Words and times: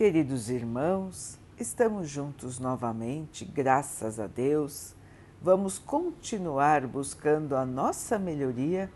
Queridos 0.00 0.48
irmãos, 0.48 1.38
estamos 1.58 2.08
juntos 2.08 2.58
novamente, 2.58 3.44
graças 3.44 4.18
a 4.18 4.26
Deus. 4.26 4.94
Vamos 5.42 5.78
continuar 5.78 6.86
buscando 6.86 7.54
a 7.54 7.66
nossa 7.66 8.18
melhoria, 8.18 8.90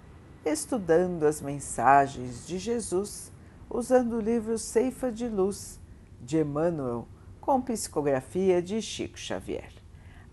estudando 0.46 1.24
as 1.24 1.42
mensagens 1.42 2.46
de 2.46 2.58
Jesus, 2.58 3.30
usando 3.68 4.14
o 4.14 4.18
livro 4.18 4.56
Ceifa 4.56 5.12
de 5.12 5.28
Luz 5.28 5.78
de 6.22 6.38
Emmanuel, 6.38 7.06
com 7.38 7.60
psicografia 7.60 8.62
de 8.62 8.80
Chico 8.80 9.18
Xavier. 9.18 9.74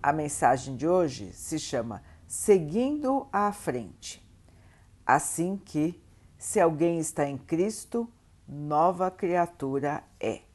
A 0.01 0.13
mensagem 0.13 0.77
de 0.77 0.87
hoje 0.87 1.33
se 1.33 1.59
chama 1.59 2.01
Seguindo 2.25 3.27
à 3.29 3.51
Frente. 3.51 4.25
Assim 5.05 5.57
que, 5.57 6.01
se 6.37 6.61
alguém 6.61 6.97
está 6.97 7.27
em 7.27 7.37
Cristo, 7.37 8.09
nova 8.47 9.11
criatura 9.11 10.01
é. 10.17 10.49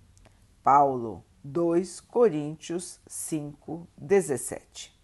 Paulo 0.66 1.25
2 1.45 2.01
Coríntios 2.01 2.98
5, 3.06 3.87
17. 3.97 5.01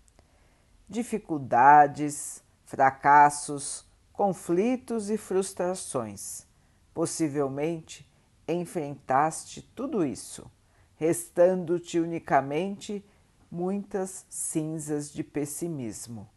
Dificuldades, 0.88 2.42
fracassos, 2.64 3.86
conflitos 4.12 5.08
e 5.08 5.16
frustrações. 5.16 6.48
Possivelmente 6.92 8.10
enfrentaste 8.48 9.62
tudo 9.62 10.04
isso, 10.04 10.50
restando-te 10.96 12.00
unicamente 12.00 13.08
muitas 13.48 14.26
cinzas 14.28 15.12
de 15.12 15.22
pessimismo. 15.22 16.28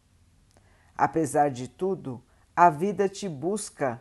Apesar 0.96 1.50
de 1.50 1.66
tudo, 1.66 2.22
a 2.54 2.70
vida 2.70 3.08
te 3.08 3.28
busca 3.28 4.00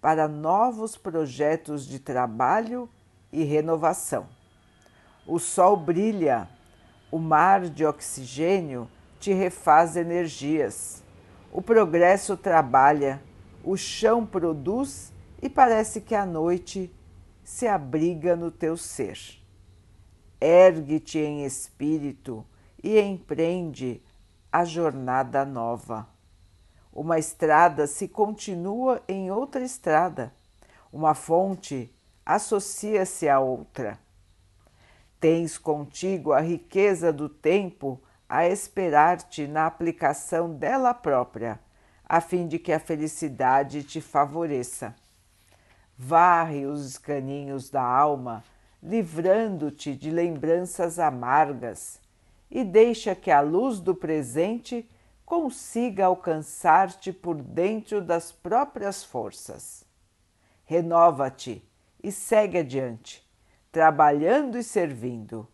para 0.00 0.28
novos 0.28 0.96
projetos 0.96 1.84
de 1.84 1.98
trabalho 1.98 2.88
e 3.32 3.42
renovação 3.42 4.28
o 5.26 5.38
sol 5.38 5.76
brilha, 5.76 6.48
o 7.10 7.18
mar 7.18 7.68
de 7.68 7.84
oxigênio 7.84 8.88
te 9.18 9.32
refaz 9.32 9.96
energias, 9.96 11.02
o 11.52 11.60
progresso 11.60 12.36
trabalha, 12.36 13.22
o 13.62 13.76
chão 13.76 14.24
produz 14.24 15.12
e 15.42 15.48
parece 15.48 16.00
que 16.00 16.14
a 16.14 16.24
noite 16.24 16.94
se 17.44 17.66
abriga 17.66 18.34
no 18.34 18.50
teu 18.50 18.76
ser. 18.76 19.18
Ergue-te 20.40 21.18
em 21.18 21.44
espírito 21.44 22.46
e 22.82 22.98
empreende 22.98 24.02
a 24.50 24.64
jornada 24.64 25.44
nova. 25.44 26.08
Uma 26.92 27.18
estrada 27.18 27.86
se 27.86 28.08
continua 28.08 29.02
em 29.06 29.30
outra 29.30 29.62
estrada, 29.62 30.32
uma 30.92 31.14
fonte 31.14 31.94
associa-se 32.24 33.28
a 33.28 33.38
outra 33.38 33.98
Tens 35.20 35.58
contigo 35.58 36.32
a 36.32 36.40
riqueza 36.40 37.12
do 37.12 37.28
tempo 37.28 38.00
a 38.26 38.48
esperar-te 38.48 39.46
na 39.46 39.66
aplicação 39.66 40.50
dela 40.50 40.94
própria, 40.94 41.60
a 42.08 42.22
fim 42.22 42.48
de 42.48 42.58
que 42.58 42.72
a 42.72 42.80
felicidade 42.80 43.82
te 43.82 44.00
favoreça. 44.00 44.96
Varre 45.94 46.64
os 46.64 46.86
escaninhos 46.86 47.68
da 47.68 47.82
alma, 47.82 48.42
livrando-te 48.82 49.94
de 49.94 50.10
lembranças 50.10 50.98
amargas, 50.98 52.00
e 52.50 52.64
deixa 52.64 53.14
que 53.14 53.30
a 53.30 53.42
luz 53.42 53.78
do 53.78 53.94
presente 53.94 54.88
consiga 55.26 56.06
alcançar-te 56.06 57.12
por 57.12 57.36
dentro 57.36 58.00
das 58.00 58.32
próprias 58.32 59.04
forças. 59.04 59.84
Renova-te 60.64 61.62
e 62.02 62.10
segue 62.10 62.56
adiante 62.56 63.29
trabalhando 63.72 64.58
e 64.58 64.62
servindo. 64.62 65.46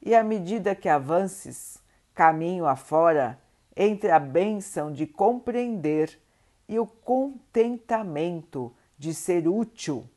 E 0.00 0.14
à 0.14 0.22
medida 0.22 0.74
que 0.74 0.88
avances 0.88 1.82
caminho 2.14 2.66
afora, 2.66 3.40
entre 3.76 4.10
a 4.10 4.18
bênção 4.18 4.92
de 4.92 5.06
compreender 5.06 6.20
e 6.68 6.78
o 6.78 6.86
contentamento 6.86 8.72
de 8.96 9.12
ser 9.12 9.48
útil, 9.48 10.08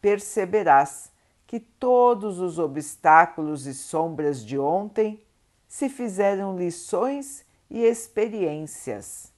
perceberás 0.00 1.10
que 1.46 1.58
todos 1.58 2.38
os 2.38 2.58
obstáculos 2.58 3.66
e 3.66 3.74
sombras 3.74 4.44
de 4.44 4.58
ontem 4.58 5.24
se 5.66 5.88
fizeram 5.88 6.56
lições 6.58 7.44
e 7.70 7.84
experiências, 7.84 9.32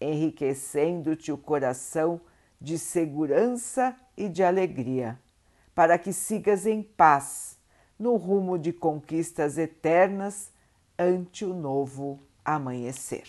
enriquecendo-te 0.00 1.30
o 1.30 1.38
coração 1.38 2.20
de 2.60 2.78
segurança 2.78 3.94
e 4.16 4.28
de 4.28 4.42
alegria 4.42 5.18
para 5.74 5.98
que 5.98 6.12
sigas 6.12 6.66
em 6.66 6.82
paz 6.82 7.58
no 7.98 8.16
rumo 8.16 8.58
de 8.58 8.72
conquistas 8.72 9.56
eternas 9.58 10.52
ante 10.98 11.44
o 11.44 11.54
novo 11.54 12.20
amanhecer. 12.44 13.28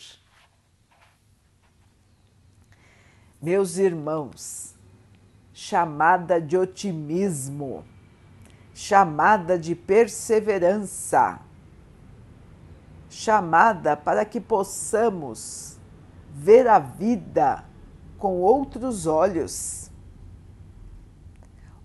Meus 3.42 3.78
irmãos, 3.78 4.76
chamada 5.54 6.42
de 6.42 6.58
otimismo, 6.58 7.86
chamada 8.74 9.60
de 9.60 9.76
perseverança, 9.76 11.40
chamada 13.10 13.96
para 13.96 14.26
que 14.26 14.42
possamos 14.42 15.78
ver 16.34 16.68
a 16.68 16.80
vida 16.80 17.64
com 18.18 18.40
outros 18.40 19.06
olhos 19.06 19.92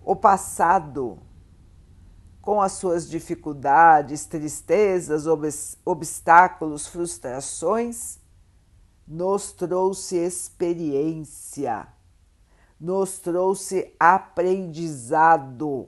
o 0.09 0.15
passado, 0.15 1.19
com 2.41 2.59
as 2.59 2.71
suas 2.71 3.07
dificuldades, 3.07 4.25
tristezas, 4.25 5.25
obstáculos, 5.85 6.87
frustrações, 6.87 8.17
nos 9.07 9.51
trouxe 9.51 10.15
experiência, 10.15 11.87
nos 12.79 13.19
trouxe 13.19 13.93
aprendizado, 13.99 15.87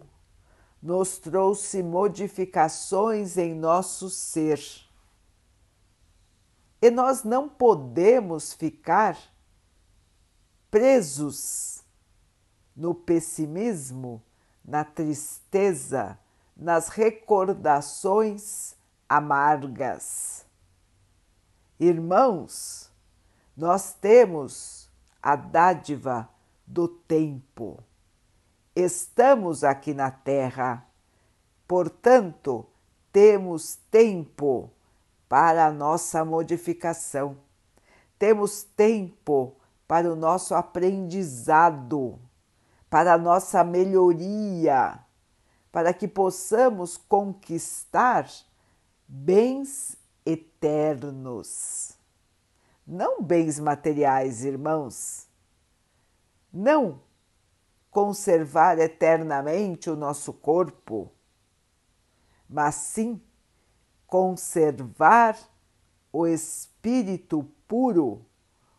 nos 0.79 1.17
trouxe 1.17 1.81
modificações 1.81 3.37
em 3.37 3.55
nosso 3.55 4.07
ser. 4.07 4.61
E 6.79 6.91
nós 6.91 7.23
não 7.23 7.49
podemos 7.49 8.53
ficar 8.53 9.17
presos 10.69 11.70
no 12.81 12.95
pessimismo, 12.95 14.23
na 14.65 14.83
tristeza, 14.83 16.17
nas 16.57 16.89
recordações 16.89 18.75
amargas. 19.07 20.43
Irmãos, 21.79 22.91
nós 23.55 23.93
temos 23.93 24.89
a 25.21 25.35
dádiva 25.35 26.27
do 26.65 26.87
tempo. 26.87 27.77
Estamos 28.75 29.63
aqui 29.63 29.93
na 29.93 30.09
Terra, 30.09 30.83
portanto, 31.67 32.65
temos 33.13 33.75
tempo 33.91 34.71
para 35.29 35.67
a 35.67 35.71
nossa 35.71 36.25
modificação, 36.25 37.37
temos 38.17 38.63
tempo 38.63 39.55
para 39.87 40.11
o 40.11 40.15
nosso 40.15 40.55
aprendizado 40.55 42.19
para 42.91 43.17
nossa 43.17 43.63
melhoria, 43.63 44.99
para 45.71 45.93
que 45.93 46.09
possamos 46.09 46.97
conquistar 46.97 48.29
bens 49.07 49.97
eternos. 50.25 51.97
Não 52.85 53.23
bens 53.23 53.57
materiais, 53.61 54.43
irmãos. 54.43 55.25
Não 56.51 56.99
conservar 57.89 58.77
eternamente 58.77 59.89
o 59.89 59.95
nosso 59.95 60.33
corpo, 60.33 61.09
mas 62.49 62.75
sim 62.75 63.21
conservar 64.05 65.37
o 66.11 66.27
espírito 66.27 67.49
puro, 67.69 68.25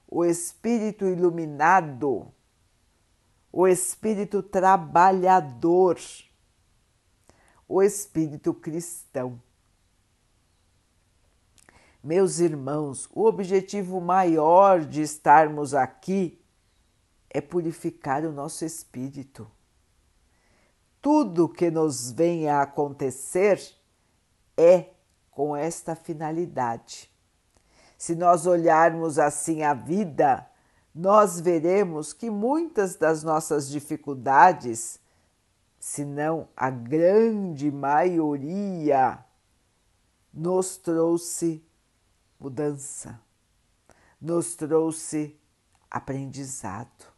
o 0.06 0.22
espírito 0.22 1.06
iluminado 1.06 2.30
o 3.52 3.68
espírito 3.68 4.42
trabalhador, 4.42 5.98
o 7.68 7.82
espírito 7.82 8.54
cristão. 8.54 9.40
Meus 12.02 12.40
irmãos, 12.40 13.08
o 13.12 13.24
objetivo 13.26 14.00
maior 14.00 14.80
de 14.80 15.02
estarmos 15.02 15.74
aqui 15.74 16.42
é 17.30 17.40
purificar 17.40 18.24
o 18.24 18.32
nosso 18.32 18.64
espírito. 18.64 19.48
Tudo 21.00 21.48
que 21.48 21.70
nos 21.70 22.10
vem 22.10 22.48
a 22.48 22.62
acontecer 22.62 23.60
é 24.56 24.90
com 25.30 25.54
esta 25.54 25.94
finalidade. 25.94 27.10
Se 27.96 28.14
nós 28.14 28.46
olharmos 28.46 29.18
assim 29.18 29.62
a 29.62 29.74
vida, 29.74 30.46
nós 30.94 31.40
veremos 31.40 32.12
que 32.12 32.30
muitas 32.30 32.96
das 32.96 33.22
nossas 33.22 33.68
dificuldades 33.68 35.00
se 35.82 36.04
não 36.04 36.48
a 36.56 36.70
grande 36.70 37.68
maioria, 37.68 39.18
nos 40.32 40.76
trouxe 40.76 41.60
mudança, 42.38 43.20
nos 44.20 44.54
trouxe 44.54 45.36
aprendizado. 45.90 47.12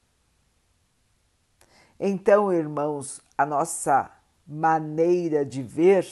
Então, 2.00 2.50
irmãos, 2.50 3.20
a 3.36 3.44
nossa 3.44 4.10
maneira 4.46 5.44
de 5.44 5.62
ver 5.62 6.08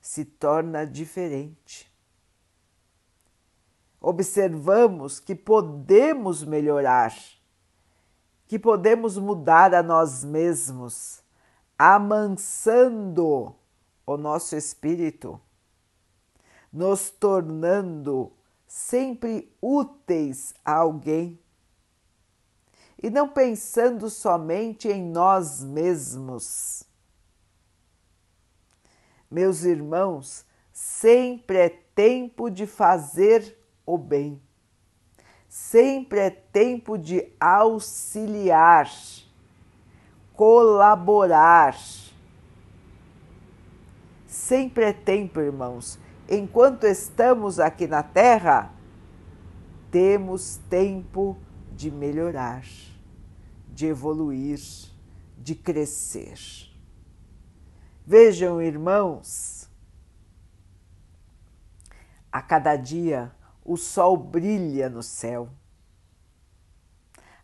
se 0.00 0.24
torna 0.24 0.84
diferente. 0.84 1.87
Observamos 4.00 5.18
que 5.18 5.34
podemos 5.34 6.44
melhorar, 6.44 7.14
que 8.46 8.58
podemos 8.58 9.18
mudar 9.18 9.74
a 9.74 9.82
nós 9.82 10.22
mesmos, 10.24 11.22
amansando 11.76 13.54
o 14.06 14.16
nosso 14.16 14.54
espírito, 14.56 15.40
nos 16.72 17.10
tornando 17.10 18.32
sempre 18.66 19.52
úteis 19.60 20.54
a 20.64 20.74
alguém 20.76 21.38
e 23.02 23.10
não 23.10 23.28
pensando 23.28 24.10
somente 24.10 24.88
em 24.88 25.02
nós 25.02 25.62
mesmos. 25.62 26.84
Meus 29.30 29.62
irmãos, 29.62 30.44
sempre 30.72 31.58
é 31.58 31.68
tempo 31.68 32.50
de 32.50 32.66
fazer 32.66 33.56
o 33.88 33.96
bem, 33.96 34.40
sempre 35.48 36.20
é 36.20 36.30
tempo 36.30 36.98
de 36.98 37.32
auxiliar, 37.40 38.90
colaborar. 40.34 41.76
Sempre 44.26 44.84
é 44.84 44.92
tempo, 44.92 45.40
irmãos. 45.40 45.98
Enquanto 46.28 46.84
estamos 46.84 47.58
aqui 47.58 47.86
na 47.86 48.02
Terra, 48.02 48.72
temos 49.90 50.58
tempo 50.68 51.36
de 51.72 51.90
melhorar 51.90 52.64
de 53.78 53.86
evoluir, 53.86 54.58
de 55.36 55.54
crescer. 55.54 56.36
Vejam, 58.04 58.60
irmãos, 58.60 59.70
a 62.32 62.42
cada 62.42 62.74
dia 62.74 63.32
o 63.68 63.76
sol 63.76 64.16
brilha 64.16 64.88
no 64.88 65.02
céu. 65.02 65.50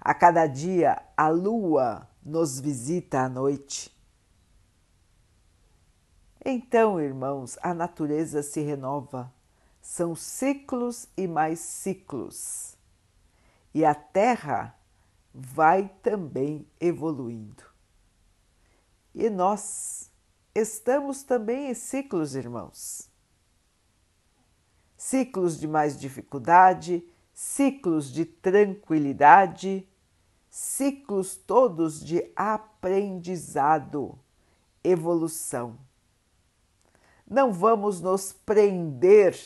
A 0.00 0.14
cada 0.14 0.46
dia 0.46 1.02
a 1.14 1.28
lua 1.28 2.08
nos 2.24 2.58
visita 2.58 3.20
à 3.20 3.28
noite. 3.28 3.94
Então, 6.42 6.98
irmãos, 6.98 7.58
a 7.60 7.74
natureza 7.74 8.42
se 8.42 8.62
renova. 8.62 9.30
São 9.82 10.14
ciclos 10.16 11.06
e 11.14 11.26
mais 11.26 11.60
ciclos. 11.60 12.74
E 13.74 13.84
a 13.84 13.94
Terra 13.94 14.74
vai 15.34 15.90
também 16.02 16.66
evoluindo. 16.80 17.64
E 19.14 19.28
nós 19.28 20.10
estamos 20.54 21.22
também 21.22 21.70
em 21.70 21.74
ciclos, 21.74 22.34
irmãos. 22.34 23.13
Ciclos 25.06 25.60
de 25.60 25.68
mais 25.68 26.00
dificuldade, 26.00 27.06
ciclos 27.30 28.10
de 28.10 28.24
tranquilidade, 28.24 29.86
ciclos 30.48 31.36
todos 31.36 32.02
de 32.02 32.32
aprendizado, 32.34 34.18
evolução. 34.82 35.78
Não 37.28 37.52
vamos 37.52 38.00
nos 38.00 38.32
prender 38.32 39.38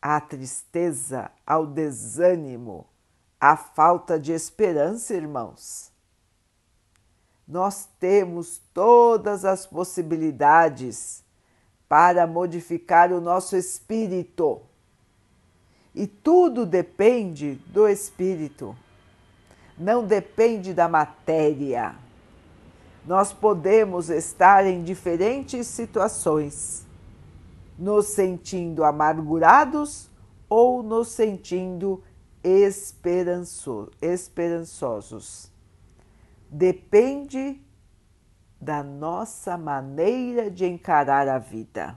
à 0.00 0.18
tristeza, 0.22 1.30
ao 1.46 1.66
desânimo, 1.66 2.86
a 3.38 3.58
falta 3.58 4.18
de 4.18 4.32
esperança, 4.32 5.12
irmãos. 5.12 5.92
Nós 7.46 7.86
temos 7.98 8.56
todas 8.72 9.44
as 9.44 9.66
possibilidades 9.66 11.22
para 11.90 12.24
modificar 12.24 13.12
o 13.12 13.20
nosso 13.20 13.56
espírito. 13.56 14.62
E 15.92 16.06
tudo 16.06 16.64
depende 16.64 17.56
do 17.66 17.88
espírito, 17.88 18.76
não 19.76 20.06
depende 20.06 20.72
da 20.72 20.88
matéria. 20.88 21.96
Nós 23.04 23.32
podemos 23.32 24.08
estar 24.08 24.64
em 24.64 24.84
diferentes 24.84 25.66
situações, 25.66 26.86
nos 27.76 28.06
sentindo 28.06 28.84
amargurados 28.84 30.08
ou 30.48 30.84
nos 30.84 31.08
sentindo 31.08 32.04
esperanço, 32.44 33.90
esperançosos. 34.00 35.50
Depende 36.48 37.60
da 38.60 38.82
nossa 38.82 39.56
maneira 39.56 40.50
de 40.50 40.66
encarar 40.66 41.26
a 41.28 41.38
vida. 41.38 41.96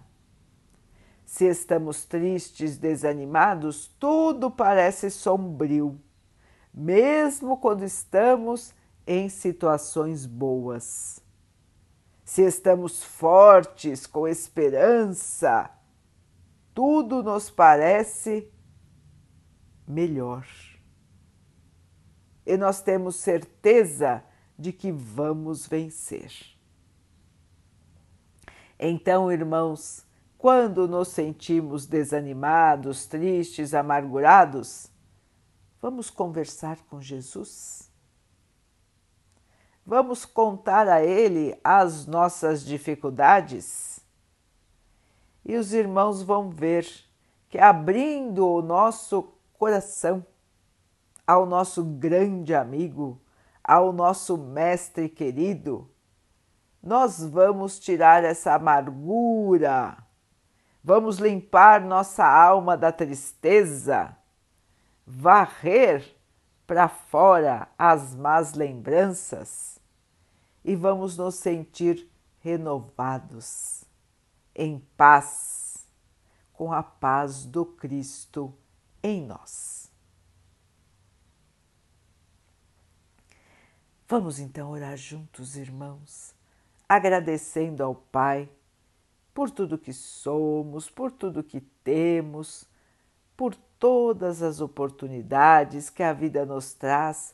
Se 1.25 1.45
estamos 1.45 2.05
tristes, 2.05 2.77
desanimados, 2.77 3.87
tudo 3.99 4.49
parece 4.49 5.09
sombrio, 5.09 5.99
mesmo 6.73 7.57
quando 7.57 7.83
estamos 7.83 8.73
em 9.05 9.27
situações 9.27 10.25
boas. 10.25 11.21
Se 12.23 12.43
estamos 12.43 13.03
fortes, 13.03 14.07
com 14.07 14.27
esperança, 14.27 15.69
tudo 16.73 17.21
nos 17.21 17.49
parece 17.49 18.49
melhor. 19.87 20.47
E 22.45 22.55
nós 22.57 22.81
temos 22.81 23.17
certeza 23.17 24.23
de 24.57 24.71
que 24.71 24.91
vamos 24.91 25.67
vencer. 25.67 26.31
Então, 28.79 29.31
irmãos, 29.31 30.05
quando 30.37 30.87
nos 30.87 31.07
sentimos 31.07 31.85
desanimados, 31.85 33.05
tristes, 33.05 33.73
amargurados, 33.73 34.91
vamos 35.81 36.09
conversar 36.09 36.77
com 36.89 37.01
Jesus. 37.01 37.89
Vamos 39.85 40.25
contar 40.25 40.87
a 40.87 41.03
Ele 41.03 41.57
as 41.63 42.05
nossas 42.05 42.65
dificuldades. 42.65 43.99
E 45.45 45.55
os 45.55 45.73
irmãos 45.73 46.21
vão 46.21 46.49
ver 46.49 46.87
que 47.49 47.59
abrindo 47.59 48.47
o 48.47 48.61
nosso 48.61 49.33
coração 49.57 50.25
ao 51.25 51.45
nosso 51.45 51.83
grande 51.83 52.53
amigo, 52.53 53.19
ao 53.63 53.93
nosso 53.93 54.37
mestre 54.37 55.07
querido, 55.07 55.89
nós 56.81 57.23
vamos 57.23 57.79
tirar 57.79 58.23
essa 58.23 58.53
amargura, 58.55 59.97
vamos 60.83 61.17
limpar 61.17 61.79
nossa 61.81 62.25
alma 62.25 62.75
da 62.75 62.91
tristeza, 62.91 64.17
varrer 65.05 66.17
para 66.67 66.87
fora 66.87 67.67
as 67.77 68.15
más 68.15 68.53
lembranças. 68.53 69.79
E 70.65 70.75
vamos 70.75 71.17
nos 71.17 71.35
sentir 71.35 72.09
renovados, 72.39 73.83
em 74.55 74.79
paz, 74.95 75.87
com 76.53 76.71
a 76.71 76.81
paz 76.81 77.45
do 77.45 77.65
Cristo 77.65 78.53
em 79.01 79.21
nós. 79.25 79.82
Vamos 84.15 84.37
então 84.37 84.69
orar 84.69 84.95
juntos, 84.95 85.57
irmãos, 85.57 86.35
agradecendo 86.87 87.83
ao 87.83 87.95
Pai 87.95 88.47
por 89.33 89.49
tudo 89.49 89.75
que 89.75 89.91
somos, 89.91 90.87
por 90.87 91.11
tudo 91.11 91.43
que 91.43 91.59
temos, 91.59 92.69
por 93.35 93.55
todas 93.55 94.43
as 94.43 94.61
oportunidades 94.61 95.89
que 95.89 96.03
a 96.03 96.13
vida 96.13 96.45
nos 96.45 96.75
traz 96.75 97.33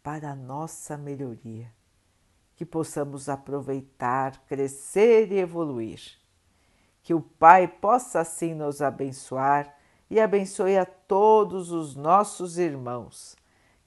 para 0.00 0.30
a 0.30 0.36
nossa 0.36 0.96
melhoria. 0.96 1.68
Que 2.54 2.64
possamos 2.64 3.28
aproveitar, 3.28 4.44
crescer 4.46 5.32
e 5.32 5.40
evoluir. 5.40 6.00
Que 7.02 7.12
o 7.12 7.20
Pai 7.20 7.66
possa 7.66 8.20
assim 8.20 8.54
nos 8.54 8.80
abençoar 8.80 9.76
e 10.08 10.20
abençoe 10.20 10.78
a 10.78 10.86
todos 10.86 11.72
os 11.72 11.96
nossos 11.96 12.58
irmãos. 12.58 13.41